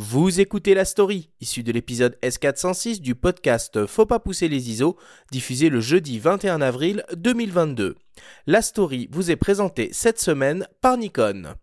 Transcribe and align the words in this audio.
Vous 0.00 0.38
écoutez 0.38 0.74
la 0.74 0.84
story, 0.84 1.28
issue 1.40 1.64
de 1.64 1.72
l'épisode 1.72 2.16
S406 2.22 3.00
du 3.00 3.16
podcast 3.16 3.84
Faut 3.86 4.06
pas 4.06 4.20
pousser 4.20 4.46
les 4.46 4.70
ISO, 4.70 4.96
diffusé 5.32 5.70
le 5.70 5.80
jeudi 5.80 6.20
21 6.20 6.60
avril 6.60 7.02
2022. 7.16 7.96
La 8.46 8.62
story 8.62 9.08
vous 9.10 9.32
est 9.32 9.36
présentée 9.36 9.88
cette 9.90 10.20
semaine 10.20 10.68
par 10.80 10.98
Nikon. 10.98 11.56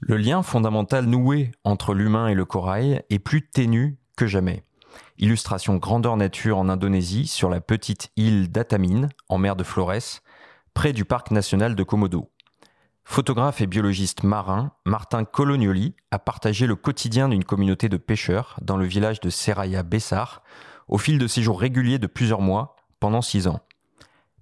Le 0.00 0.16
lien 0.16 0.42
fondamental 0.42 1.04
noué 1.04 1.50
entre 1.64 1.92
l'humain 1.92 2.28
et 2.28 2.34
le 2.34 2.46
corail 2.46 3.02
est 3.10 3.18
plus 3.18 3.46
ténu 3.46 3.98
que 4.16 4.26
jamais. 4.26 4.64
Illustration 5.18 5.76
grandeur 5.76 6.16
nature 6.16 6.58
en 6.58 6.68
Indonésie 6.68 7.26
sur 7.26 7.50
la 7.50 7.60
petite 7.60 8.10
île 8.16 8.50
d'Atamin, 8.50 9.08
en 9.28 9.38
mer 9.38 9.56
de 9.56 9.64
Flores, 9.64 10.22
près 10.74 10.92
du 10.92 11.04
parc 11.04 11.30
national 11.30 11.74
de 11.74 11.82
Komodo. 11.82 12.30
Photographe 13.04 13.60
et 13.62 13.66
biologiste 13.66 14.22
marin, 14.22 14.72
Martin 14.84 15.24
Colognoli 15.24 15.96
a 16.10 16.18
partagé 16.18 16.66
le 16.66 16.76
quotidien 16.76 17.30
d'une 17.30 17.42
communauté 17.42 17.88
de 17.88 17.96
pêcheurs 17.96 18.58
dans 18.60 18.76
le 18.76 18.84
village 18.84 19.20
de 19.20 19.30
Seraya 19.30 19.82
Bessar 19.82 20.42
au 20.88 20.98
fil 20.98 21.18
de 21.18 21.26
séjours 21.26 21.58
réguliers 21.58 21.98
de 21.98 22.06
plusieurs 22.06 22.42
mois 22.42 22.76
pendant 23.00 23.22
six 23.22 23.46
ans. 23.46 23.60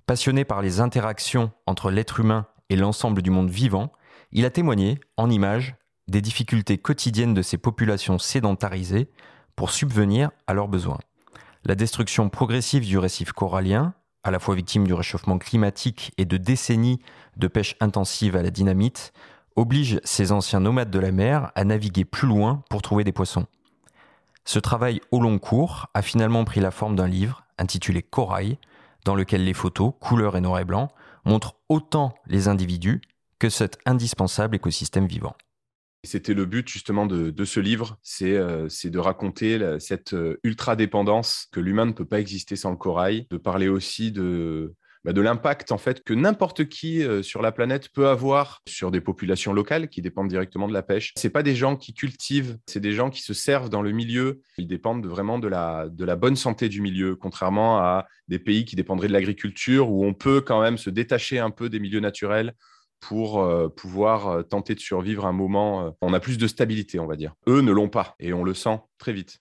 Passionné 0.06 0.44
par 0.44 0.62
les 0.62 0.80
interactions 0.80 1.52
entre 1.66 1.90
l'être 1.90 2.20
humain 2.20 2.46
et 2.68 2.76
l'ensemble 2.76 3.22
du 3.22 3.30
monde 3.30 3.50
vivant, 3.50 3.92
il 4.32 4.44
a 4.44 4.50
témoigné, 4.50 4.98
en 5.16 5.30
images, 5.30 5.76
des 6.08 6.20
difficultés 6.20 6.78
quotidiennes 6.78 7.34
de 7.34 7.42
ces 7.42 7.58
populations 7.58 8.18
sédentarisées 8.18 9.08
pour 9.56 9.70
subvenir 9.70 10.30
à 10.46 10.54
leurs 10.54 10.68
besoins. 10.68 10.98
La 11.64 11.74
destruction 11.74 12.28
progressive 12.28 12.84
du 12.84 12.98
récif 12.98 13.32
corallien, 13.32 13.94
à 14.22 14.30
la 14.30 14.38
fois 14.38 14.54
victime 14.54 14.86
du 14.86 14.94
réchauffement 14.94 15.38
climatique 15.38 16.12
et 16.18 16.24
de 16.24 16.36
décennies 16.36 17.00
de 17.36 17.48
pêche 17.48 17.76
intensive 17.80 18.36
à 18.36 18.42
la 18.42 18.50
dynamite, 18.50 19.12
oblige 19.56 20.00
ces 20.04 20.32
anciens 20.32 20.60
nomades 20.60 20.90
de 20.90 20.98
la 20.98 21.12
mer 21.12 21.50
à 21.54 21.64
naviguer 21.64 22.04
plus 22.04 22.28
loin 22.28 22.62
pour 22.70 22.82
trouver 22.82 23.04
des 23.04 23.12
poissons. 23.12 23.46
Ce 24.44 24.58
travail 24.58 25.00
au 25.10 25.20
long 25.20 25.38
cours 25.38 25.88
a 25.94 26.02
finalement 26.02 26.44
pris 26.44 26.60
la 26.60 26.70
forme 26.70 26.94
d'un 26.94 27.08
livre 27.08 27.44
intitulé 27.58 28.02
Corail, 28.02 28.58
dans 29.04 29.14
lequel 29.14 29.44
les 29.44 29.54
photos, 29.54 29.92
couleur 30.00 30.36
et 30.36 30.40
noir 30.40 30.60
et 30.60 30.64
blanc, 30.64 30.92
montrent 31.24 31.56
autant 31.68 32.14
les 32.26 32.48
individus 32.48 33.00
que 33.38 33.48
cet 33.48 33.78
indispensable 33.86 34.56
écosystème 34.56 35.06
vivant. 35.06 35.34
C'était 36.06 36.34
le 36.34 36.46
but 36.46 36.68
justement 36.68 37.06
de, 37.06 37.44
ce 37.44 37.60
livre, 37.60 37.98
c'est 38.02 38.36
euh, 38.36 38.68
de 38.84 38.98
raconter 38.98 39.76
cette 39.78 40.14
euh, 40.14 40.38
ultra-dépendance 40.44 41.48
que 41.52 41.60
l'humain 41.60 41.86
ne 41.86 41.92
peut 41.92 42.04
pas 42.04 42.20
exister 42.20 42.56
sans 42.56 42.70
le 42.70 42.76
corail, 42.76 43.26
de 43.30 43.36
parler 43.36 43.68
aussi 43.68 44.12
de, 44.12 44.74
bah, 45.06 45.12
l'impact 45.12 45.70
en 45.70 45.78
fait 45.78 46.02
que 46.02 46.12
n'importe 46.14 46.68
qui 46.68 47.04
euh, 47.04 47.22
sur 47.22 47.40
la 47.40 47.52
planète 47.52 47.90
peut 47.90 48.08
avoir 48.08 48.62
sur 48.66 48.90
des 48.90 49.00
populations 49.00 49.52
locales 49.52 49.88
qui 49.88 50.02
dépendent 50.02 50.28
directement 50.28 50.66
de 50.66 50.72
la 50.72 50.82
pêche. 50.82 51.12
C'est 51.16 51.30
pas 51.30 51.44
des 51.44 51.54
gens 51.54 51.76
qui 51.76 51.94
cultivent, 51.94 52.58
c'est 52.66 52.80
des 52.80 52.90
gens 52.90 53.10
qui 53.10 53.22
se 53.22 53.32
servent 53.32 53.70
dans 53.70 53.82
le 53.82 53.92
milieu. 53.92 54.40
Ils 54.58 54.66
dépendent 54.66 55.06
vraiment 55.06 55.38
de 55.38 55.46
la, 55.46 55.88
de 55.88 56.04
la 56.04 56.16
bonne 56.16 56.34
santé 56.34 56.68
du 56.68 56.80
milieu, 56.80 57.14
contrairement 57.14 57.78
à 57.78 58.06
des 58.26 58.40
pays 58.40 58.64
qui 58.64 58.74
dépendraient 58.74 59.06
de 59.06 59.12
l'agriculture 59.12 59.92
où 59.92 60.04
on 60.04 60.12
peut 60.12 60.40
quand 60.40 60.60
même 60.60 60.76
se 60.76 60.90
détacher 60.90 61.38
un 61.38 61.50
peu 61.50 61.68
des 61.68 61.78
milieux 61.78 62.00
naturels 62.00 62.54
pour 63.08 63.40
euh, 63.40 63.68
pouvoir 63.68 64.28
euh, 64.28 64.42
tenter 64.42 64.74
de 64.74 64.80
survivre 64.80 65.26
un 65.26 65.32
moment. 65.32 65.86
Euh, 65.86 65.90
on 66.02 66.12
a 66.12 66.20
plus 66.20 66.38
de 66.38 66.46
stabilité, 66.48 66.98
on 66.98 67.06
va 67.06 67.14
dire. 67.14 67.34
Eux 67.46 67.60
ne 67.60 67.70
l'ont 67.70 67.88
pas 67.88 68.16
et 68.18 68.32
on 68.32 68.42
le 68.42 68.54
sent 68.54 68.80
très 68.98 69.12
vite. 69.12 69.38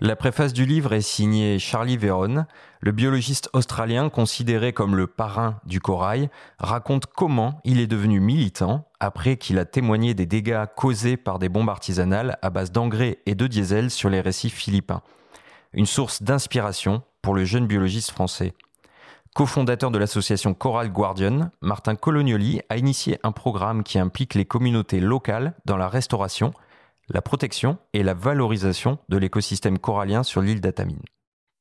La 0.00 0.16
préface 0.16 0.52
du 0.52 0.64
livre 0.64 0.92
est 0.92 1.02
signée 1.02 1.58
Charlie 1.58 1.96
Veron. 1.96 2.46
Le 2.80 2.92
biologiste 2.92 3.50
australien, 3.52 4.08
considéré 4.08 4.72
comme 4.72 4.94
le 4.94 5.08
parrain 5.08 5.60
du 5.66 5.80
corail, 5.80 6.30
raconte 6.58 7.06
comment 7.06 7.60
il 7.64 7.80
est 7.80 7.88
devenu 7.88 8.20
militant 8.20 8.88
après 9.00 9.36
qu'il 9.36 9.58
a 9.58 9.64
témoigné 9.64 10.14
des 10.14 10.26
dégâts 10.26 10.64
causés 10.76 11.16
par 11.16 11.38
des 11.38 11.48
bombes 11.48 11.68
artisanales 11.68 12.38
à 12.40 12.50
base 12.50 12.70
d'engrais 12.70 13.18
et 13.26 13.34
de 13.34 13.46
diesel 13.48 13.90
sur 13.90 14.08
les 14.08 14.20
récifs 14.20 14.54
philippins. 14.54 15.02
Une 15.72 15.86
source 15.86 16.22
d'inspiration 16.22 17.02
pour 17.20 17.34
le 17.34 17.44
jeune 17.44 17.66
biologiste 17.66 18.12
français. 18.12 18.54
Co-fondateur 19.34 19.90
de 19.90 19.98
l'association 19.98 20.54
Coral 20.54 20.90
Guardian, 20.90 21.50
Martin 21.60 21.94
Colognoli 21.94 22.60
a 22.68 22.76
initié 22.76 23.18
un 23.22 23.32
programme 23.32 23.82
qui 23.82 23.98
implique 23.98 24.34
les 24.34 24.44
communautés 24.44 25.00
locales 25.00 25.54
dans 25.64 25.76
la 25.76 25.88
restauration, 25.88 26.52
la 27.08 27.22
protection 27.22 27.78
et 27.92 28.02
la 28.02 28.14
valorisation 28.14 28.98
de 29.08 29.16
l'écosystème 29.16 29.78
corallien 29.78 30.22
sur 30.22 30.42
l'île 30.42 30.60
d'Atamin. 30.60 30.98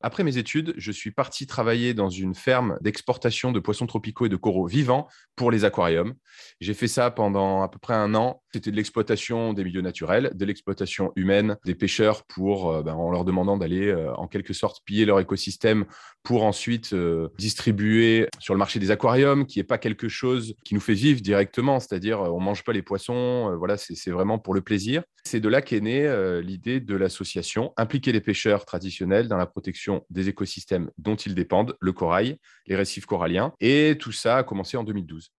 Après 0.01 0.23
mes 0.23 0.37
études, 0.37 0.75
je 0.77 0.91
suis 0.91 1.09
parti 1.09 1.47
travailler 1.47 1.95
dans 1.95 2.09
une 2.09 2.35
ferme 2.35 2.77
d'exportation 2.81 3.51
de 3.51 3.59
poissons 3.59 3.87
tropicaux 3.87 4.27
et 4.27 4.29
de 4.29 4.35
coraux 4.35 4.67
vivants 4.67 5.07
pour 5.35 5.49
les 5.49 5.65
aquariums. 5.65 6.13
J'ai 6.61 6.75
fait 6.75 6.87
ça 6.87 7.09
pendant 7.09 7.63
à 7.63 7.67
peu 7.67 7.79
près 7.79 7.95
un 7.95 8.13
an. 8.13 8.43
C'était 8.53 8.69
de 8.69 8.75
l'exploitation 8.75 9.53
des 9.53 9.63
milieux 9.63 9.81
naturels, 9.81 10.31
de 10.35 10.45
l'exploitation 10.45 11.11
humaine 11.15 11.57
des 11.65 11.73
pêcheurs 11.73 12.25
pour, 12.25 12.71
euh, 12.71 12.83
ben, 12.83 12.93
en 12.93 13.09
leur 13.09 13.25
demandant 13.25 13.57
d'aller 13.57 13.87
euh, 13.87 14.13
en 14.15 14.27
quelque 14.27 14.53
sorte 14.53 14.83
piller 14.85 15.05
leur 15.05 15.19
écosystème 15.19 15.85
pour 16.21 16.43
ensuite 16.43 16.93
euh, 16.93 17.29
distribuer 17.39 18.27
sur 18.37 18.53
le 18.53 18.59
marché 18.59 18.79
des 18.79 18.91
aquariums, 18.91 19.47
qui 19.47 19.57
n'est 19.57 19.63
pas 19.63 19.79
quelque 19.79 20.09
chose 20.09 20.53
qui 20.63 20.75
nous 20.75 20.79
fait 20.79 20.93
vivre 20.93 21.21
directement, 21.21 21.79
c'est-à-dire 21.79 22.19
on 22.19 22.39
mange 22.39 22.63
pas 22.63 22.73
les 22.73 22.83
poissons, 22.83 23.55
voilà, 23.57 23.77
c'est 23.77 24.11
vraiment 24.11 24.37
pour 24.37 24.53
le 24.53 24.61
plaisir. 24.61 25.03
C'est 25.25 25.39
de 25.39 25.49
là 25.49 25.61
qu'est 25.61 25.81
née 25.81 26.07
l'idée 26.41 26.79
de 26.79 26.95
l'association, 26.95 27.73
impliquer 27.77 28.11
les 28.11 28.21
pêcheurs 28.21 28.65
traditionnels 28.65 29.27
dans 29.27 29.37
la 29.37 29.45
protection 29.45 29.86
des 30.09 30.29
écosystèmes 30.29 30.89
dont 30.97 31.15
ils 31.15 31.35
dépendent, 31.35 31.75
le 31.79 31.91
corail, 31.91 32.37
les 32.65 32.75
récifs 32.75 33.05
coralliens. 33.05 33.53
Et 33.59 33.97
tout 33.99 34.11
ça 34.11 34.37
a 34.37 34.43
commencé 34.43 34.77
en 34.77 34.83
2012. 34.83 35.31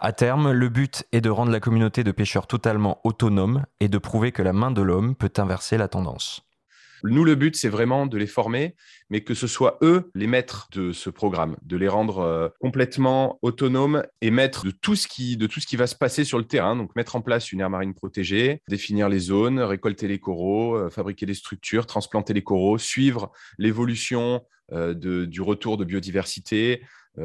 À 0.00 0.12
terme, 0.12 0.52
le 0.52 0.68
but 0.68 1.04
est 1.12 1.20
de 1.20 1.30
rendre 1.30 1.52
la 1.52 1.60
communauté 1.60 2.04
de 2.04 2.12
pêcheurs 2.12 2.46
totalement 2.46 3.00
autonome 3.04 3.64
et 3.80 3.88
de 3.88 3.98
prouver 3.98 4.32
que 4.32 4.42
la 4.42 4.52
main 4.52 4.70
de 4.70 4.82
l'homme 4.82 5.14
peut 5.14 5.32
inverser 5.36 5.76
la 5.76 5.88
tendance. 5.88 6.47
Nous, 7.04 7.24
le 7.24 7.34
but, 7.34 7.56
c'est 7.56 7.68
vraiment 7.68 8.06
de 8.06 8.18
les 8.18 8.26
former, 8.26 8.74
mais 9.10 9.22
que 9.22 9.34
ce 9.34 9.46
soit 9.46 9.78
eux 9.82 10.10
les 10.14 10.26
maîtres 10.26 10.68
de 10.72 10.92
ce 10.92 11.10
programme, 11.10 11.56
de 11.62 11.76
les 11.76 11.88
rendre 11.88 12.18
euh, 12.18 12.48
complètement 12.60 13.38
autonomes 13.42 14.04
et 14.20 14.30
maîtres 14.30 14.64
de 14.64 14.70
tout, 14.70 14.96
ce 14.96 15.06
qui, 15.06 15.36
va 15.76 15.86
se 15.86 15.94
passer 15.94 16.24
sur 16.24 16.38
le 16.38 16.44
terrain. 16.44 16.76
Donc, 16.76 16.94
mettre 16.96 17.16
en 17.16 17.20
place 17.20 17.52
une 17.52 17.60
aire 17.60 17.70
marine 17.70 17.94
protégée, 17.94 18.62
définir 18.68 19.08
les 19.08 19.18
zones, 19.18 19.60
récolter 19.60 20.08
les 20.08 20.18
coraux, 20.18 20.76
euh, 20.76 20.90
fabriquer 20.90 21.26
des 21.26 21.34
structures, 21.34 21.86
transplanter 21.86 22.34
les 22.34 22.42
coraux, 22.42 22.78
suivre 22.78 23.30
l'évolution 23.58 24.42
euh, 24.72 24.94
du 24.94 25.40
retour 25.40 25.76
de 25.76 25.84
biodiversité, 25.84 26.82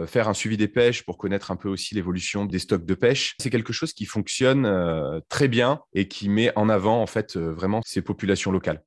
faire 0.07 0.27
un 0.27 0.33
suivi 0.33 0.57
des 0.57 0.67
pêches 0.67 1.05
pour 1.05 1.19
connaître 1.19 1.51
un 1.51 1.55
peu 1.55 1.69
aussi 1.69 1.93
l'évolution 1.93 2.45
des 2.45 2.57
stocks 2.57 2.83
de 2.83 2.95
pêche. 2.95 3.35
C'est 3.39 3.51
quelque 3.51 3.73
chose 3.73 3.93
qui 3.93 4.05
fonctionne 4.05 5.21
très 5.29 5.47
bien 5.47 5.81
et 5.93 6.07
qui 6.07 6.29
met 6.29 6.51
en 6.57 6.67
avant 6.67 6.99
en 6.99 7.05
fait 7.05 7.37
vraiment 7.37 7.79
ces 7.85 8.01
populations 8.01 8.51
locales. 8.51 8.81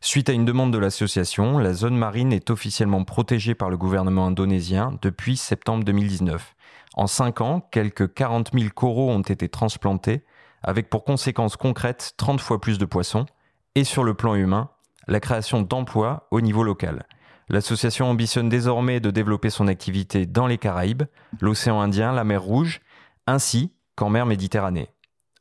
Suite 0.00 0.28
à 0.28 0.32
une 0.32 0.44
demande 0.44 0.72
de 0.72 0.78
l'association, 0.78 1.58
la 1.58 1.72
zone 1.72 1.96
marine 1.96 2.32
est 2.32 2.50
officiellement 2.50 3.04
protégée 3.04 3.54
par 3.54 3.70
le 3.70 3.76
gouvernement 3.76 4.26
indonésien 4.26 4.96
depuis 5.02 5.36
septembre 5.36 5.84
2019. 5.84 6.54
En 6.94 7.06
cinq 7.06 7.40
ans, 7.40 7.60
quelques 7.70 8.12
40 8.12 8.50
000 8.52 8.70
coraux 8.74 9.10
ont 9.10 9.22
été 9.22 9.48
transplantés, 9.48 10.24
avec 10.62 10.90
pour 10.90 11.04
conséquence 11.04 11.56
concrète 11.56 12.12
30 12.16 12.40
fois 12.40 12.60
plus 12.60 12.78
de 12.78 12.84
poissons, 12.84 13.26
et 13.74 13.84
sur 13.84 14.04
le 14.04 14.14
plan 14.14 14.34
humain, 14.34 14.70
la 15.08 15.20
création 15.20 15.62
d'emplois 15.62 16.26
au 16.30 16.40
niveau 16.40 16.62
local. 16.62 17.06
L'association 17.48 18.06
ambitionne 18.10 18.48
désormais 18.48 19.00
de 19.00 19.10
développer 19.10 19.50
son 19.50 19.68
activité 19.68 20.26
dans 20.26 20.46
les 20.46 20.58
Caraïbes, 20.58 21.04
l'océan 21.40 21.80
Indien, 21.80 22.12
la 22.12 22.24
mer 22.24 22.42
Rouge, 22.42 22.80
ainsi 23.26 23.72
qu'en 23.94 24.10
mer 24.10 24.26
Méditerranée. 24.26 24.88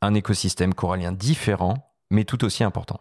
Un 0.02 0.14
écosystème 0.14 0.74
corallien 0.74 1.12
différent, 1.12 1.92
mais 2.12 2.24
tout 2.24 2.44
aussi 2.46 2.64
important. 2.64 3.00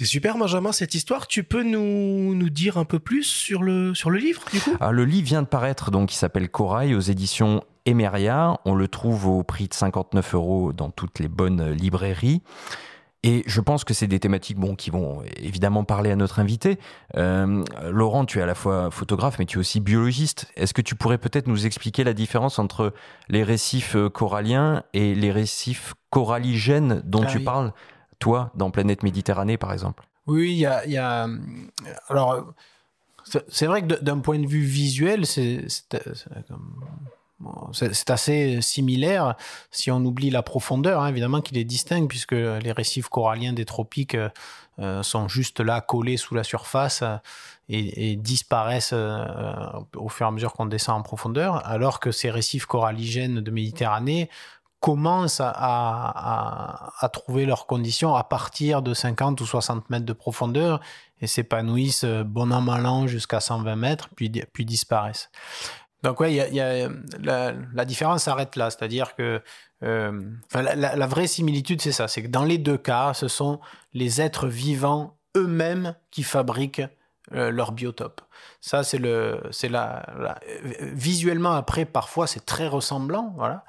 C'est 0.00 0.06
super, 0.06 0.38
Benjamin, 0.38 0.72
cette 0.72 0.94
histoire. 0.94 1.26
Tu 1.26 1.44
peux 1.44 1.62
nous, 1.62 2.34
nous 2.34 2.48
dire 2.48 2.78
un 2.78 2.86
peu 2.86 2.98
plus 2.98 3.24
sur 3.24 3.62
le, 3.62 3.94
sur 3.94 4.08
le 4.08 4.16
livre, 4.16 4.40
du 4.50 4.58
coup? 4.58 4.74
Ah, 4.80 4.92
Le 4.92 5.04
livre 5.04 5.26
vient 5.26 5.42
de 5.42 5.46
paraître, 5.46 5.90
donc 5.90 6.14
il 6.14 6.16
s'appelle 6.16 6.48
Corail 6.48 6.94
aux 6.94 7.00
éditions 7.00 7.62
Emeria. 7.84 8.58
On 8.64 8.74
le 8.74 8.88
trouve 8.88 9.26
au 9.26 9.42
prix 9.42 9.68
de 9.68 9.74
59 9.74 10.34
euros 10.34 10.72
dans 10.72 10.88
toutes 10.88 11.18
les 11.18 11.28
bonnes 11.28 11.72
librairies. 11.72 12.40
Et 13.24 13.42
je 13.44 13.60
pense 13.60 13.84
que 13.84 13.92
c'est 13.92 14.06
des 14.06 14.20
thématiques 14.20 14.56
bon, 14.56 14.74
qui 14.74 14.88
vont 14.88 15.22
évidemment 15.36 15.84
parler 15.84 16.10
à 16.10 16.16
notre 16.16 16.38
invité. 16.38 16.78
Euh, 17.18 17.62
Laurent, 17.90 18.24
tu 18.24 18.38
es 18.38 18.42
à 18.42 18.46
la 18.46 18.54
fois 18.54 18.90
photographe, 18.90 19.38
mais 19.38 19.44
tu 19.44 19.58
es 19.58 19.60
aussi 19.60 19.80
biologiste. 19.80 20.50
Est-ce 20.56 20.72
que 20.72 20.80
tu 20.80 20.94
pourrais 20.94 21.18
peut-être 21.18 21.46
nous 21.46 21.66
expliquer 21.66 22.04
la 22.04 22.14
différence 22.14 22.58
entre 22.58 22.94
les 23.28 23.42
récifs 23.42 23.96
euh, 23.96 24.08
coralliens 24.08 24.82
et 24.94 25.14
les 25.14 25.30
récifs 25.30 25.92
coralligènes 26.08 27.02
dont 27.04 27.24
ah 27.24 27.30
tu 27.30 27.40
parles? 27.40 27.74
Toi, 28.20 28.52
dans 28.54 28.70
Planète 28.70 29.02
Méditerranée, 29.02 29.56
par 29.56 29.72
exemple. 29.72 30.06
Oui, 30.28 30.52
il 30.52 30.58
y 30.58 30.96
a, 30.98 31.28
Alors, 32.08 32.54
c'est 33.24 33.66
vrai 33.66 33.82
que 33.82 34.00
d'un 34.00 34.18
point 34.18 34.38
de 34.38 34.46
vue 34.46 34.62
visuel, 34.62 35.26
c'est 35.26 35.66
assez 38.08 38.60
similaire 38.60 39.34
si 39.70 39.90
on 39.90 40.04
oublie 40.04 40.30
la 40.30 40.42
profondeur, 40.42 41.02
hein, 41.02 41.08
évidemment 41.08 41.40
qu'il 41.40 41.58
est 41.58 41.64
distinct 41.64 42.06
puisque 42.06 42.32
les 42.32 42.72
récifs 42.72 43.08
coralliens 43.08 43.52
des 43.52 43.64
tropiques 43.64 44.16
euh, 44.78 45.02
sont 45.02 45.26
juste 45.26 45.60
là 45.60 45.80
collés 45.80 46.16
sous 46.16 46.34
la 46.34 46.44
surface 46.44 47.02
et, 47.68 48.16
disparaissent 48.16 48.94
au 48.94 50.08
fur 50.08 50.26
et 50.26 50.28
à 50.28 50.32
mesure 50.32 50.52
qu'on 50.52 50.66
descend 50.66 51.00
en 51.00 51.02
profondeur, 51.02 51.66
alors 51.66 52.00
que 52.00 52.10
ces 52.10 52.30
récifs 52.30 52.66
coralligènes 52.66 53.40
de 53.40 53.50
Méditerranée 53.50 54.28
commencent 54.80 55.42
à, 55.42 57.10
trouver 57.12 57.44
leurs 57.44 57.66
conditions 57.66 58.14
à 58.14 58.24
partir 58.24 58.82
de 58.82 58.94
50 58.94 59.40
ou 59.40 59.46
60 59.46 59.90
mètres 59.90 60.06
de 60.06 60.12
profondeur 60.12 60.80
et 61.20 61.26
s'épanouissent 61.26 62.04
bon 62.04 62.50
an 62.50 62.62
mal 62.62 62.86
an 62.86 63.06
jusqu'à 63.06 63.40
120 63.40 63.76
mètres, 63.76 64.08
puis, 64.16 64.30
puis 64.52 64.64
disparaissent. 64.64 65.30
Donc 66.02 66.20
ouais, 66.20 66.32
y 66.32 66.54
y 66.54 66.60
a, 66.60 66.88
la, 67.22 67.84
différence 67.84 68.24
s'arrête 68.24 68.56
là, 68.56 68.70
c'est-à-dire 68.70 69.14
que 69.14 69.42
euh, 69.82 70.22
la, 70.54 71.06
vraie 71.06 71.26
similitude 71.26 71.80
c'est 71.82 71.92
ça, 71.92 72.08
c'est 72.08 72.22
que 72.22 72.28
dans 72.28 72.44
les 72.44 72.58
deux 72.58 72.78
cas, 72.78 73.12
ce 73.12 73.28
sont 73.28 73.60
les 73.92 74.20
êtres 74.20 74.46
vivants 74.46 75.18
eux-mêmes 75.36 75.94
qui 76.10 76.22
fabriquent 76.22 76.82
euh, 77.32 77.50
leur 77.50 77.72
biotope. 77.72 78.22
Ça 78.62 78.82
c'est 78.82 78.98
le, 78.98 79.42
c'est 79.50 79.68
la, 79.68 80.06
visuellement 80.80 81.52
après 81.52 81.84
parfois 81.84 82.26
c'est 82.26 82.46
très 82.46 82.66
ressemblant, 82.66 83.34
voilà. 83.36 83.64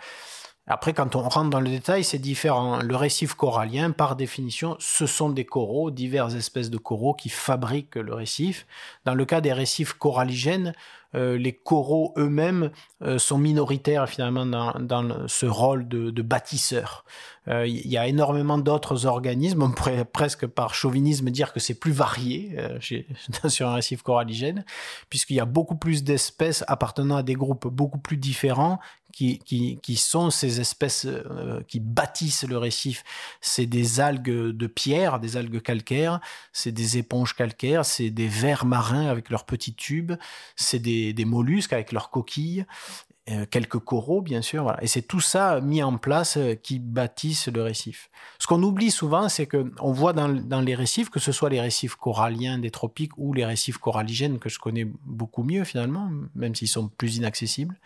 Après, 0.68 0.94
quand 0.94 1.16
on 1.16 1.22
rentre 1.22 1.50
dans 1.50 1.60
le 1.60 1.70
détail, 1.70 2.04
c'est 2.04 2.20
différent. 2.20 2.80
Le 2.82 2.96
récif 2.96 3.34
corallien, 3.34 3.92
par 3.92 4.16
définition, 4.16 4.76
ce 4.80 5.06
sont 5.06 5.30
des 5.30 5.44
coraux, 5.44 5.92
diverses 5.92 6.36
espèces 6.36 6.70
de 6.70 6.78
coraux 6.78 7.14
qui 7.14 7.30
fabriquent 7.30 7.96
le 7.96 8.14
récif. 8.14 8.68
Dans 9.04 9.16
le 9.16 9.26
cas 9.26 9.42
des 9.42 9.54
récifs 9.54 9.94
coralligènes, 9.94 10.74
euh, 11.14 11.38
les 11.38 11.52
coraux 11.52 12.14
eux-mêmes 12.18 12.72
euh, 13.02 13.18
sont 13.18 13.38
minoritaires 13.38 14.08
finalement 14.08 14.46
dans, 14.46 15.28
ce 15.28 15.46
rôle 15.46 15.88
de, 15.88 16.22
bâtisseur. 16.22 17.04
Euh, 17.48 17.68
il 17.68 17.88
y 17.88 17.98
a 17.98 18.08
énormément 18.08 18.58
d'autres 18.58 19.08
organismes, 19.08 19.64
on 19.64 19.72
pourrait 19.72 20.06
presque 20.06 20.48
par 20.48 20.74
chauvinisme 20.74 21.30
dire 21.30 21.52
que 21.52 21.60
c'est 21.60 21.74
plus 21.80 21.92
varié 21.92 22.56
sur 23.48 23.68
un 23.68 23.74
récif 23.74 24.04
coralligène, 24.04 24.64
puisqu'il 25.10 25.36
y 25.36 25.42
a 25.42 25.46
beaucoup 25.46 25.76
plus 25.76 26.04
d'espèces 26.04 26.64
appartenant 26.68 27.18
à 27.18 27.24
des 27.24 27.34
groupes 27.34 27.68
beaucoup 27.68 28.00
plus 28.00 28.18
différents 28.18 28.80
qui, 29.12 29.96
sont 29.96 30.30
ces 30.30 30.60
espèces 30.60 31.08
qui 31.68 31.80
bâtissent 31.80 32.48
le 32.48 32.58
récif. 32.58 33.04
C'est 33.42 33.66
des 33.66 34.00
algues 34.00 34.30
de 34.30 34.68
pierre, 34.68 35.20
des 35.20 35.38
algues 35.38 35.62
calcaires, 35.62 36.20
c'est 36.54 36.72
des 36.72 36.98
éponges 36.98 37.36
calcaires, 37.36 37.86
c'est 37.86 38.10
des 38.10 38.28
vers 38.28 38.66
marins 38.66 39.08
avec 39.08 39.30
leurs 39.30 39.46
petits 39.46 39.76
tubes, 39.76 40.14
c'est 40.56 40.80
des 40.80 41.26
mollusques 41.26 41.74
avec 41.74 41.92
leurs 41.92 42.10
coquilles, 42.10 42.66
euh, 43.30 43.46
quelques 43.48 43.78
coraux 43.78 44.24
bien 44.24 44.42
sûr, 44.42 44.76
et 44.82 44.88
c'est 44.88 45.04
tout 45.04 45.20
ça 45.20 45.62
mis 45.62 45.84
en 45.84 46.00
place 46.00 46.38
euh, 46.38 46.56
qui 46.56 46.80
bâtissent 46.80 47.50
le 47.50 47.62
récif. 47.62 48.10
Ce 48.40 48.48
qu'on 48.48 48.64
oublie 48.64 48.90
souvent, 48.90 49.30
c'est 49.30 49.46
que 49.46 49.72
on 49.80 49.92
voit 49.92 50.12
dans, 50.14 50.62
les 50.62 50.74
récifs, 50.74 51.12
que 51.12 51.20
ce 51.20 51.32
soit 51.32 51.52
les 51.52 51.62
récifs 51.62 51.96
coralliens 51.96 52.58
des 52.58 52.72
tropiques 52.72 53.12
ou 53.18 53.34
les 53.34 53.46
récifs 53.46 53.78
coralligènes 53.78 54.40
que 54.40 54.50
je 54.50 54.58
connais 54.58 54.88
beaucoup 55.06 55.44
mieux 55.44 55.66
finalement, 55.66 56.10
même 56.34 56.56
s'ils 56.56 56.68
sont 56.68 56.88
plus 56.88 57.18
inaccessibles. 57.18 57.80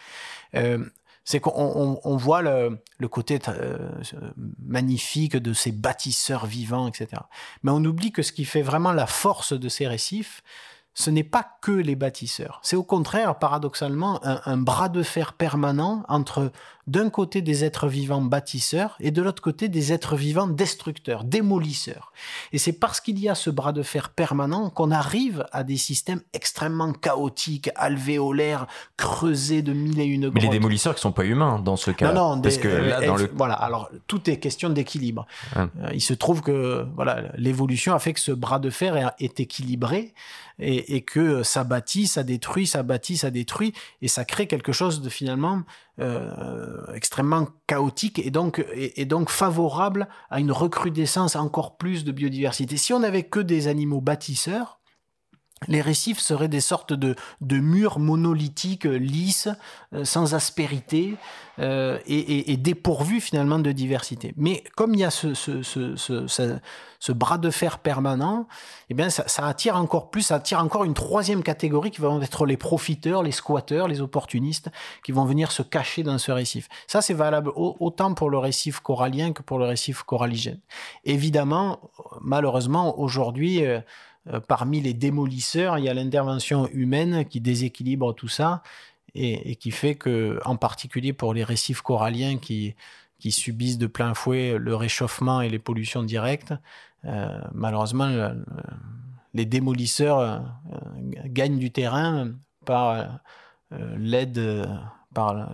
Euh, 0.55 0.85
c'est 1.25 1.39
qu'on 1.39 2.17
voit 2.17 2.43
le, 2.43 2.79
côté 3.09 3.39
magnifique 4.63 5.35
de 5.35 5.53
ces 5.53 5.71
bâtisseurs 5.71 6.45
vivants, 6.45 6.87
etc. 6.87 7.23
Mais 7.63 7.71
on 7.71 7.83
oublie 7.83 8.11
que 8.11 8.21
ce 8.21 8.31
qui 8.31 8.45
fait 8.45 8.61
vraiment 8.61 8.93
la 8.93 9.07
force 9.07 9.53
de 9.53 9.67
ces 9.67 9.87
récifs, 9.87 10.43
ce 10.93 11.09
n'est 11.09 11.23
pas 11.25 11.45
que 11.61 11.71
les 11.71 11.95
bâtisseurs. 11.95 12.59
C'est 12.63 12.77
au 12.77 12.83
contraire, 12.83 13.37
paradoxalement, 13.37 14.21
un, 14.23 14.57
bras 14.57 14.87
de 14.87 15.03
fer 15.03 15.33
permanent 15.33 16.05
entre 16.07 16.51
d'un 16.87 17.09
côté 17.09 17.41
des 17.41 17.63
êtres 17.63 17.87
vivants 17.87 18.21
bâtisseurs 18.21 18.95
et 18.99 19.11
de 19.11 19.21
l'autre 19.21 19.41
côté 19.41 19.69
des 19.69 19.91
êtres 19.91 20.15
vivants 20.15 20.47
destructeurs, 20.47 21.23
démolisseurs. 21.23 22.11
Et 22.51 22.57
c'est 22.57 22.73
parce 22.73 23.01
qu'il 23.01 23.19
y 23.19 23.27
a 23.27 23.35
ce 23.35 23.49
bras 23.49 23.73
de 23.73 23.81
fer 23.81 24.09
permanent 24.09 24.69
qu'on 24.69 24.91
arrive 24.91 25.45
à 25.51 25.63
des 25.63 25.77
systèmes 25.77 26.21
extrêmement 26.33 26.93
chaotiques, 26.93 27.69
alvéolaires, 27.75 28.67
creusés 28.97 29.61
de 29.61 29.73
mille 29.73 29.99
et 29.99 30.05
une 30.05 30.29
grottes. 30.29 30.35
Mais 30.35 30.41
les 30.41 30.49
démolisseurs 30.49 30.95
qui 30.95 31.01
sont 31.01 31.11
pas 31.11 31.25
humains 31.25 31.59
dans 31.59 31.75
ce 31.75 31.91
cas. 31.91 32.13
Non, 32.13 32.35
non, 32.35 32.41
parce 32.41 32.57
que 32.57 32.67
là, 32.67 33.05
dans 33.05 33.15
le... 33.15 33.31
voilà. 33.33 33.55
Alors 33.55 33.89
tout 34.07 34.29
est 34.29 34.37
question 34.37 34.69
d'équilibre. 34.69 35.25
Euh, 35.57 35.67
il 35.93 36.01
se 36.01 36.13
trouve 36.13 36.41
que 36.41 36.85
voilà, 36.95 37.31
l'évolution 37.35 37.95
a 37.95 37.99
fait 37.99 38.13
que 38.13 38.19
ce 38.19 38.31
bras 38.31 38.59
de 38.59 38.69
fer 38.69 39.13
est 39.19 39.39
équilibré 39.39 40.13
et, 40.59 41.01
que 41.01 41.43
ça 41.43 41.63
bâtit, 41.63 42.07
ça 42.07 42.23
détruit, 42.23 42.67
ça 42.67 42.83
bâtit, 42.83 43.17
ça 43.17 43.31
détruit, 43.31 43.73
et 44.01 44.07
ça 44.07 44.25
crée 44.25 44.47
quelque 44.47 44.71
chose 44.71 45.01
de 45.01 45.09
finalement 45.09 45.63
euh, 46.01 46.93
extrêmement 46.93 47.47
chaotique 47.67 48.19
et 48.19 48.29
donc, 48.29 48.65
et, 48.73 49.05
donc 49.05 49.29
favorable 49.29 50.09
à 50.29 50.41
une 50.41 50.51
recrudescence 50.51 51.37
encore 51.37 51.77
plus 51.77 52.03
de 52.03 52.11
biodiversité. 52.11 52.75
Si 52.75 52.91
on 52.91 52.99
n'avait 52.99 53.23
que 53.23 53.39
des 53.39 53.67
animaux 53.67 54.01
bâtisseurs, 54.01 54.79
les 55.67 55.81
récifs 55.81 56.19
seraient 56.19 56.49
des 56.49 56.61
sortes 56.61 56.93
de, 56.93 57.15
de 57.41 57.57
murs 57.57 57.99
monolithiques 57.99 58.83
lisses, 58.83 59.47
euh, 59.93 60.03
sans 60.03 60.35
aspérité 60.35 61.15
euh, 61.59 61.97
et, 62.05 62.51
et, 62.51 62.57
dépourvus 62.57 63.21
finalement 63.21 63.59
de 63.59 63.71
diversité. 63.71 64.33
Mais 64.35 64.63
comme 64.75 64.93
il 64.93 64.99
y 64.99 65.05
a 65.05 65.09
ce, 65.09 65.33
ce, 65.33 65.63
ce, 65.63 65.95
ce, 66.99 67.11
bras 67.13 67.37
de 67.37 67.49
fer 67.49 67.79
permanent, 67.79 68.47
eh 68.89 68.93
bien 68.93 69.09
ça, 69.09 69.23
ça, 69.27 69.47
attire 69.47 69.77
encore 69.77 70.11
plus, 70.11 70.23
ça 70.23 70.35
attire 70.35 70.59
encore 70.59 70.83
une 70.83 70.93
troisième 70.93 71.41
catégorie 71.41 71.91
qui 71.91 72.01
va 72.01 72.13
être 72.21 72.45
les 72.45 72.57
profiteurs, 72.57 73.23
les 73.23 73.31
squatteurs, 73.31 73.87
les 73.87 74.01
opportunistes 74.01 74.69
qui 75.05 75.13
vont 75.13 75.23
venir 75.23 75.53
se 75.53 75.61
cacher 75.61 76.03
dans 76.03 76.17
ce 76.17 76.33
récif. 76.33 76.67
Ça 76.87 77.01
c'est 77.01 77.13
valable 77.13 77.51
autant 77.55 78.13
pour 78.13 78.29
le 78.29 78.37
récif 78.37 78.81
corallien 78.81 79.31
que 79.31 79.41
pour 79.41 79.57
le 79.57 79.65
récif 79.65 80.03
coralligène. 80.03 80.59
Évidemment, 81.05 81.79
malheureusement 82.21 82.99
aujourd'hui 82.99 83.65
euh, 83.65 83.79
euh, 83.79 83.79
parmi 84.47 84.81
les 84.81 84.93
démolisseurs, 84.93 85.77
il 85.77 85.85
y 85.85 85.89
a 85.89 85.93
l'intervention 85.93 86.67
humaine 86.69 87.25
qui 87.25 87.41
déséquilibre 87.41 88.13
tout 88.13 88.27
ça 88.27 88.63
et, 89.13 89.55
qui 89.55 89.71
fait 89.71 89.95
que, 89.95 90.39
en 90.45 90.55
particulier 90.55 91.13
pour 91.13 91.33
les 91.33 91.43
récifs 91.43 91.81
coralliens 91.81 92.37
qui, 92.37 92.75
subissent 93.29 93.79
de 93.79 93.87
plein 93.87 94.13
fouet 94.13 94.57
le 94.59 94.75
réchauffement 94.75 95.41
et 95.41 95.49
les 95.49 95.57
pollutions 95.57 96.03
directes, 96.03 96.53
euh, 97.05 97.39
malheureusement, 97.53 98.33
les 99.33 99.45
démolisseurs 99.45 100.19
euh, 100.19 100.39
gagnent 101.25 101.57
du 101.57 101.71
terrain 101.71 102.31
par 102.65 103.19
l'aide 103.97 104.67
par 105.15 105.49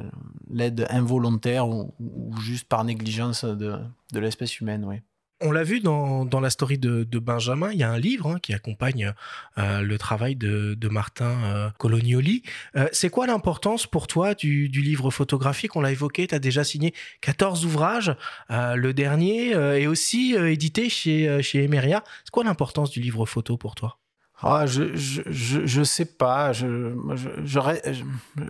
l'aide 0.50 0.88
involontaire 0.89 1.69
ou, 1.69 1.94
juste 2.41 2.67
par 2.67 2.83
négligence 2.83 3.45
de, 3.45 3.79
de 4.12 4.19
l'espèce 4.19 4.59
humaine, 4.59 5.01
on 5.41 5.51
l'a 5.51 5.63
vu 5.63 5.79
dans, 5.79 6.39
la 6.39 6.49
story 6.49 6.77
de, 6.77 7.19
Benjamin, 7.19 7.71
il 7.71 7.79
y 7.79 7.83
a 7.83 7.91
un 7.91 7.99
livre 7.99 8.31
hein, 8.31 8.39
qui 8.41 8.53
accompagne 8.53 9.13
euh, 9.57 9.81
le 9.81 9.98
travail 9.98 10.36
de, 10.36 10.88
Martin 10.89 11.31
euh, 11.43 11.69
Colognoli. 11.77 12.43
Euh, 12.75 12.88
c'est 12.91 13.10
quoi 13.10 13.27
l'importance 13.27 13.88
pour 13.88 14.07
toi 14.07 14.33
du, 14.33 14.67
livre 14.67 15.12
photographique? 15.12 15.75
On 15.75 15.81
l'a 15.81 15.91
évoqué, 15.91 16.27
tu 16.27 16.36
as 16.36 16.39
déjà 16.39 16.63
signé 16.63 16.93
14 17.21 17.65
ouvrages, 17.65 18.15
le 18.50 18.91
dernier 18.91 19.51
est 19.51 19.88
aussi 19.88 20.33
édité 20.36 20.89
chez, 20.89 21.41
chez 21.41 21.63
Emeria. 21.63 22.03
C'est 22.24 22.31
quoi 22.31 22.43
l'importance 22.43 22.91
du 22.91 23.00
livre 23.00 23.25
photo 23.25 23.57
pour 23.57 23.75
toi? 23.75 23.98
Ah, 24.43 24.65
je, 24.65 24.95
je, 24.95 25.83
sais 25.83 26.05
pas. 26.05 26.51
Je, 26.51 26.95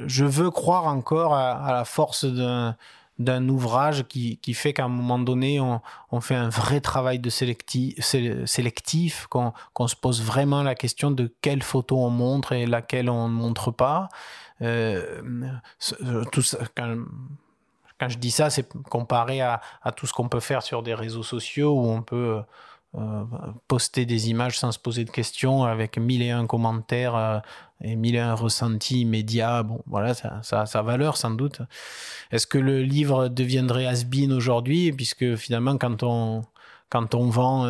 je, 0.07 0.23
veux 0.23 0.49
croire 0.49 0.87
encore 0.87 1.35
à 1.35 1.73
la 1.73 1.83
force 1.83 2.23
d'un 2.23 2.77
d'un 3.23 3.47
ouvrage 3.49 4.03
qui, 4.07 4.37
qui 4.37 4.53
fait 4.53 4.73
qu'à 4.73 4.85
un 4.85 4.89
moment 4.89 5.19
donné, 5.19 5.59
on, 5.59 5.81
on, 6.11 6.21
fait 6.21 6.35
un 6.35 6.49
vrai 6.49 6.81
travail 6.81 7.19
de 7.19 7.29
sélectif, 7.29 8.03
sélectif 8.45 9.27
qu'on 9.27 9.87
se 9.87 9.95
pose 9.95 10.21
vraiment 10.21 10.63
la 10.63 10.75
question 10.75 11.11
de 11.11 11.33
quelle 11.41 11.63
photo 11.63 11.97
on 11.97 12.09
montre 12.09 12.53
et 12.53 12.65
laquelle 12.65 13.09
on 13.09 13.27
ne 13.27 13.33
montre 13.33 13.71
pas. 13.71 14.09
Euh, 14.61 15.21
tout 16.31 16.43
quand, 16.75 18.09
je 18.09 18.17
dis 18.17 18.31
ça, 18.31 18.49
c'est 18.49 18.71
comparé 18.89 19.41
à, 19.41 19.61
à 19.83 19.91
tout 19.91 20.07
ce 20.07 20.13
qu'on 20.13 20.29
peut 20.29 20.39
faire 20.39 20.63
sur 20.63 20.83
des 20.83 20.93
réseaux 20.93 21.23
sociaux 21.23 21.73
où 21.73 21.87
on 21.87 22.01
peut 22.01 22.41
euh, 22.97 23.23
poster 23.69 24.05
des 24.05 24.29
images 24.29 24.59
sans 24.59 24.73
se 24.73 24.79
poser 24.79 25.05
de 25.05 25.11
questions 25.11 25.63
avec 25.63 25.97
mille 25.97 26.21
et 26.21 26.31
un 26.31 26.45
commentaires 26.45 27.15
euh, 27.15 27.39
et 27.83 27.95
mille 27.95 28.15
et 28.15 28.19
un 28.19 28.33
ressentis 28.33 29.01
immédiats. 29.01 29.63
Bon, 29.63 29.81
voilà, 29.87 30.13
ça, 30.13 30.39
ça 30.43 30.61
a 30.61 30.65
sa 30.65 30.81
valeur 30.81 31.17
sans 31.17 31.31
doute. 31.31 31.61
Est-ce 32.31 32.47
que 32.47 32.57
le 32.57 32.81
livre 32.83 33.27
deviendrait 33.27 33.85
has-been 33.85 34.31
aujourd'hui? 34.31 34.91
Puisque 34.91 35.35
finalement, 35.35 35.77
quand 35.77 36.03
on, 36.03 36.43
quand 36.89 37.15
on 37.15 37.29
vend 37.29 37.67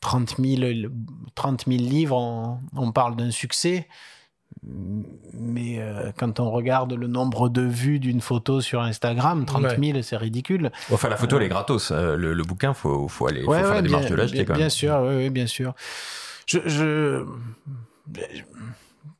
30, 0.00 0.36
000, 0.38 0.90
30 1.34 1.64
000 1.66 1.78
livres, 1.78 2.16
on, 2.16 2.58
on 2.76 2.92
parle 2.92 3.16
d'un 3.16 3.30
succès 3.30 3.88
mais 5.32 5.78
euh, 5.78 6.12
quand 6.16 6.40
on 6.40 6.50
regarde 6.50 6.92
le 6.92 7.06
nombre 7.06 7.48
de 7.48 7.62
vues 7.62 7.98
d'une 7.98 8.20
photo 8.20 8.60
sur 8.60 8.80
Instagram, 8.80 9.44
30 9.44 9.78
000, 9.78 10.02
c'est 10.02 10.16
ridicule. 10.16 10.70
Enfin, 10.92 11.08
la 11.08 11.16
photo, 11.16 11.36
elle 11.36 11.44
est 11.44 11.48
gratos. 11.48 11.90
Euh, 11.90 12.16
le, 12.16 12.42
bouquin, 12.42 12.72
faut, 12.72 13.08
faut 13.08 13.26
aller, 13.26 13.42
faut 13.42 13.52
faire 13.52 13.74
la 13.74 13.82
démarche 13.82 14.06
de 14.06 14.14
l'acheter 14.14 14.44
quand 14.44 14.54
même. 14.54 14.60
Bien 14.60 14.68
sûr, 14.68 15.00
oui, 15.02 15.30
bien 15.30 15.46
sûr. 15.46 15.74
Je, 16.46 16.58
je, 16.66 17.24
je, 18.14 18.42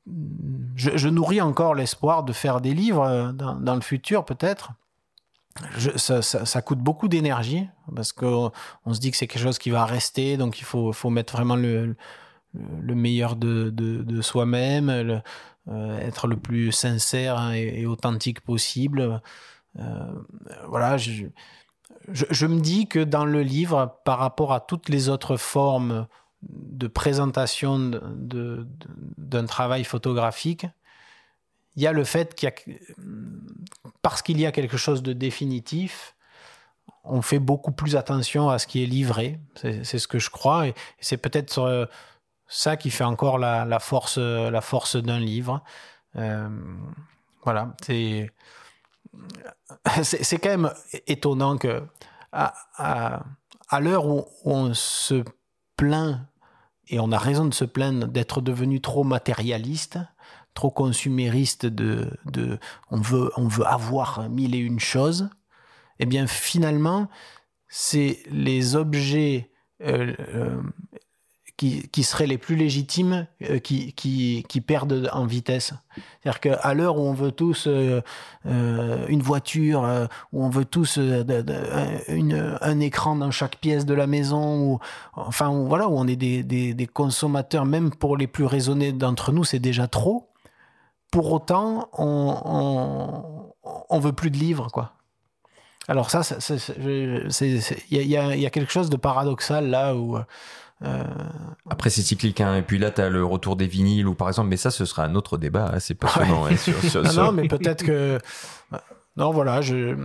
nourris 0.07 1.41
encore 1.41 1.75
l'espoir 1.75 2.25
de 2.25 2.33
faire 2.33 2.61
des 2.61 2.75
livres 2.75 3.33
dans, 3.33 3.75
le 3.75 3.81
futur, 3.81 4.25
peut-être. 4.25 4.73
Ça, 5.97 6.63
coûte 6.63 6.81
beaucoup 6.81 7.09
d'énergie 7.09 7.69
parce 7.95 8.13
qu'on 8.13 8.51
se 8.93 8.99
dit 9.01 9.11
que 9.11 9.17
c'est 9.17 9.27
quelque 9.27 9.43
chose 9.43 9.59
qui 9.59 9.71
va 9.71 9.85
rester, 9.85 10.37
donc 10.37 10.59
il 10.59 10.65
faut, 10.65 11.11
mettre 11.11 11.35
vraiment 11.35 11.57
le, 11.57 11.97
le 12.53 12.95
meilleur 12.95 13.37
de, 13.37 14.21
soi-même, 14.21 15.23
être 15.71 16.27
le 16.27 16.37
plus 16.37 16.73
sincère 16.73 17.53
et, 17.53 17.87
authentique 17.87 18.41
possible. 18.41 19.23
voilà, 20.69 20.97
je, 20.97 21.27
je, 22.13 22.47
me 22.47 22.61
dis 22.61 22.87
que 22.87 22.99
dans 22.99 23.25
le 23.25 23.43
livre, 23.43 24.01
par 24.05 24.19
rapport 24.19 24.53
à 24.53 24.61
toutes 24.61 24.89
les 24.89 25.09
autres 25.09 25.37
formes 25.37 26.07
de 26.49 26.87
présentation 26.87 27.91
d'un 29.17 29.47
travail 29.47 29.85
photographique, 29.85 30.67
il 31.77 31.83
y 31.83 31.87
a 31.87 31.93
le 31.93 32.05
fait 32.05 32.35
qu'il 32.35 32.53
parce 34.03 34.23
qu'il 34.23 34.41
y 34.41 34.47
a 34.47 34.53
quelque 34.53 34.77
chose 34.77 35.03
de 35.03 35.13
définitif, 35.13 36.15
on 37.05 37.23
fait 37.23 37.39
beaucoup 37.39 37.73
plus 37.73 37.97
attention 37.97 38.49
à 38.49 38.59
ce 38.59 38.67
qui 38.67 38.83
est 38.83 38.87
livré. 38.87 39.41
C'est 39.55 39.99
ce 39.99 40.09
que 40.09 40.19
je 40.19 40.31
crois. 40.31 40.69
Et 40.69 40.75
c'est 41.01 41.17
peut-être 41.17 41.59
euh, 41.59 41.87
ça 42.47 42.77
qui 42.77 42.91
fait 42.91 43.05
encore 43.05 43.39
la, 43.39 43.79
force, 43.79 44.19
la 44.19 44.61
force 44.61 44.97
d'un 44.97 45.19
livre. 45.19 45.63
Euh, 46.17 46.49
voilà, 47.43 47.75
c'est 47.83 48.31
c'est 50.03 50.39
quand 50.39 50.51
même 50.51 50.73
étonnant 51.07 51.57
que 51.57 51.83
à, 52.33 52.55
à, 53.69 53.81
l'heure 53.81 54.07
où, 54.07 54.27
on 54.45 54.75
se 54.75 55.23
plaint, 55.77 56.21
et 56.89 57.01
on 57.01 57.13
a 57.13 57.19
raison 57.19 57.45
de 57.47 57.55
se 57.55 57.65
plaindre 57.65 58.07
d'être 58.07 58.41
devenu 58.41 58.81
trop 58.81 59.05
matérialiste, 59.05 59.99
trop 60.55 60.71
consumériste, 60.71 61.67
de, 61.67 62.11
de 62.27 62.59
on, 62.91 63.01
veut, 63.01 63.31
on 63.37 63.49
veut 63.49 63.67
avoir 63.67 64.29
mille 64.29 64.55
et 64.55 64.59
une 64.59 64.81
choses, 64.81 65.31
eh 65.99 66.07
bien 66.07 66.27
finalement, 66.27 67.09
c'est 67.69 68.23
les 68.31 68.77
objets 68.77 69.51
euh, 69.83 70.15
euh, 70.35 70.63
qui, 71.57 71.89
qui, 71.89 72.03
seraient 72.03 72.27
les 72.27 72.39
plus 72.39 72.57
légitimes 72.57 73.27
euh, 73.43 73.59
qui, 73.59 73.93
qui, 73.93 74.45
qui, 74.49 74.61
perdent 74.61 75.09
en 75.13 75.25
vitesse. 75.25 75.73
C'est-à-dire 76.23 76.41
qu'à 76.41 76.75
l'heure 76.75 76.99
où 76.99 77.03
on 77.03 77.15
veut 77.15 77.31
tous 77.31 77.67
euh, 77.69 78.03
euh 78.47 79.07
une 79.09 79.23
voiture, 79.23 80.09
où 80.33 80.45
on 80.45 80.49
veut 80.49 80.65
tous 80.65 80.99
un 80.99 82.81
écran 82.81 83.17
dans 83.17 83.31
chaque 83.31 83.57
pièce 83.57 83.87
de 83.87 83.95
la 83.95 84.07
maison, 84.07 84.61
ou 84.63 84.79
enfin 85.15 85.51
voilà, 85.67 85.89
où 85.89 85.97
on 85.97 86.07
est 86.07 86.17
des, 86.17 86.89
consommateurs, 86.93 87.65
même 87.65 87.91
pour 87.91 88.17
les 88.17 88.27
plus 88.27 88.45
raisonnés 88.45 88.93
d'entre 88.93 89.33
nous, 89.33 89.45
c'est 89.45 89.59
déjà 89.59 89.87
trop. 89.87 90.31
Pour 91.13 91.31
autant, 91.33 91.89
on, 91.93 93.53
on, 93.89 93.99
veut 94.01 94.13
plus 94.13 94.31
de 94.31 94.37
livres, 94.37 94.69
quoi. 94.73 94.93
Alors 95.87 96.11
ça, 96.11 96.23
il 96.79 97.77
y, 97.91 97.97
y, 97.99 98.07
y 98.07 98.47
a, 98.47 98.51
quelque 98.51 98.73
chose 98.73 98.91
de 98.91 98.97
paradoxal 98.97 99.69
là 99.69 99.95
où 99.95 100.19
Après, 101.71 101.91
c'est 101.91 102.03
cyclique. 102.03 102.41
Hein. 102.41 102.57
Et 102.57 102.63
puis 102.63 102.79
là, 102.79 102.91
tu 102.91 103.01
as 103.01 103.09
le 103.09 103.25
retour 103.25 103.57
des 103.57 103.67
vinyles, 103.67 104.07
ou 104.07 104.15
par 104.15 104.29
exemple, 104.29 104.49
mais 104.49 104.57
ça, 104.57 104.71
ce 104.71 104.85
sera 104.85 105.05
un 105.05 105.15
autre 105.15 105.39
débat 105.39 105.67
assez 105.67 105.95
passionnant. 105.95 106.47
Hein, 106.47 106.57
sur, 106.57 107.03
non, 107.15 107.33
mais 107.33 107.49
peut-être 107.49 107.85
que. 107.85 108.19
Non, 109.17 109.31
voilà, 109.33 109.61
je. 109.61 109.97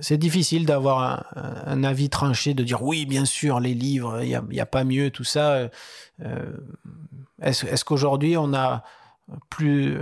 C'est 0.00 0.16
difficile 0.16 0.64
d'avoir 0.64 1.26
un, 1.36 1.84
avis 1.84 2.08
tranché, 2.08 2.54
de 2.54 2.62
dire 2.62 2.82
oui, 2.82 3.04
bien 3.04 3.26
sûr, 3.26 3.60
les 3.60 3.74
livres, 3.74 4.22
il 4.22 4.28
n'y 4.28 4.60
a, 4.60 4.62
a, 4.62 4.66
pas 4.66 4.84
mieux, 4.84 5.10
tout 5.10 5.24
ça. 5.24 5.68
Euh, 6.22 6.52
est-ce 7.42 7.84
qu'aujourd'hui, 7.84 8.38
on 8.38 8.54
a 8.54 8.84
plus, 9.50 9.98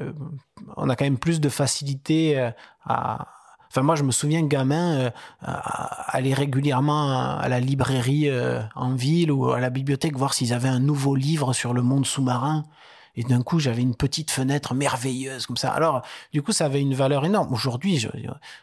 on 0.77 0.89
a 0.89 0.95
quand 0.95 1.05
même 1.05 1.19
plus 1.19 1.41
de 1.41 1.49
facilité 1.49 2.51
à, 2.85 3.27
Enfin, 3.71 3.83
moi, 3.83 3.95
je 3.95 4.03
me 4.03 4.11
souviens, 4.11 4.43
gamin, 4.43 4.99
euh, 4.99 5.11
aller 5.43 6.35
régulièrement 6.35 7.39
à 7.39 7.49
la 7.49 7.61
librairie 7.61 8.29
euh, 8.29 8.61
en 8.75 8.95
ville 8.95 9.31
ou 9.31 9.53
à 9.53 9.61
la 9.61 9.71
bibliothèque 9.71 10.17
voir 10.17 10.35
s'ils 10.35 10.53
avaient 10.53 10.69
un 10.69 10.81
nouveau 10.81 11.15
livre 11.15 11.53
sur 11.53 11.73
le 11.73 11.83
monde 11.83 12.05
sous-marin. 12.05 12.65
Et 13.17 13.23
d'un 13.23 13.43
coup, 13.43 13.61
j'avais 13.61 13.83
une 13.83 13.95
petite 13.95 14.31
fenêtre 14.31 14.75
merveilleuse 14.75 15.47
comme 15.47 15.57
ça. 15.57 15.71
Alors, 15.71 16.03
du 16.33 16.43
coup, 16.43 16.53
ça 16.53 16.67
avait 16.67 16.81
une 16.81 16.95
valeur 16.95 17.25
énorme. 17.25 17.53
Aujourd'hui, 17.53 18.07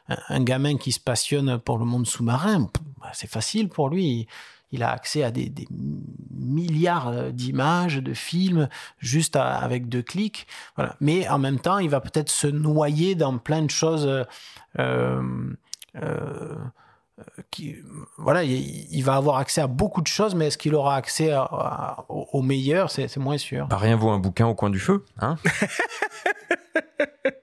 un, 0.08 0.44
gamin 0.44 0.78
qui 0.78 0.92
se 0.92 1.00
passionne 1.00 1.58
pour 1.58 1.78
le 1.78 1.86
monde 1.86 2.08
sous-marin, 2.08 2.70
bah, 3.00 3.12
c'est 3.14 3.30
facile 3.30 3.70
pour 3.70 3.90
lui 3.90 4.28
il 4.72 4.84
a 4.84 4.92
accès 4.92 5.24
à 5.24 5.32
des, 5.32 5.52
milliards 6.32 7.10
euh, 7.10 7.32
d'images, 7.32 7.98
de 7.98 8.14
films, 8.14 8.70
juste 9.00 9.36
avec 9.36 9.90
deux 9.90 10.02
clics. 10.02 10.48
Voilà. 10.76 10.96
Mais 11.00 11.28
en 11.30 11.40
même 11.40 11.60
temps, 11.60 11.80
il 11.80 11.90
va 11.90 12.02
peut-être 12.02 12.30
se 12.30 12.48
noyer 12.48 13.16
dans 13.16 13.38
plein 13.38 13.62
de 13.62 13.72
choses. 13.72 14.26
Euh, 14.80 15.56
euh, 15.96 16.56
qui, 17.50 17.76
voilà, 18.18 18.44
il, 18.44 19.02
va 19.02 19.16
avoir 19.16 19.38
accès 19.38 19.60
à 19.60 19.66
beaucoup 19.66 20.02
de 20.02 20.08
choses, 20.08 20.36
mais 20.36 20.48
est-ce 20.48 20.58
qu'il 20.58 20.76
aura 20.76 20.96
accès 20.96 21.36
au, 22.10 22.44
meilleur? 22.44 22.92
C'est 22.92 23.18
moins 23.18 23.40
sûr. 23.40 23.68
Pas 23.68 23.78
rien 23.78 23.96
vaut 23.96 24.12
un 24.12 24.20
bouquin 24.20 24.46
au 24.46 24.54
coin 24.54 24.70
du 24.70 24.80
feu, 24.80 25.04
hein? 25.18 25.38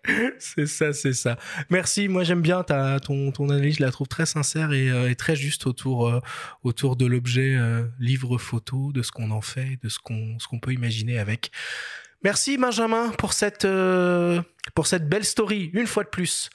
c'est 0.39 0.67
ça, 0.67 0.93
c'est 0.93 1.13
ça. 1.13 1.37
Merci. 1.71 2.09
Moi, 2.09 2.25
j'aime 2.25 2.43
bien 2.43 2.63
ta, 2.63 3.01
ton, 3.01 3.33
ton 3.33 3.49
analyse. 3.49 3.77
Je 3.77 3.83
la 3.83 3.91
trouve 3.91 4.09
très 4.09 4.27
sincère 4.27 4.73
et, 4.73 4.91
euh, 4.91 5.15
très 5.15 5.37
juste 5.37 5.67
autour, 5.67 6.09
euh, 6.09 6.21
autour 6.63 6.97
de 6.97 7.07
l'objet 7.07 7.55
euh, 7.57 7.85
livre 7.99 8.39
photo, 8.39 8.93
de 8.93 9.03
ce 9.03 9.11
qu'on 9.11 9.31
en 9.31 9.41
fait, 9.41 9.79
de 9.83 9.89
ce 9.89 9.99
qu'on, 9.99 10.39
ce 10.39 10.47
qu'on 10.47 10.59
peut 10.59 10.73
imaginer 10.73 11.19
avec. 11.19 11.51
Merci 12.23 12.57
Benjamin 12.57 13.11
pour 13.19 13.35
cette, 13.35 13.67
pour 14.75 14.87
cette 14.87 15.09
belle 15.09 15.25
story, 15.25 15.71
une 15.75 15.87
fois 15.87 16.05
de 16.05 16.09
plus. 16.09 16.49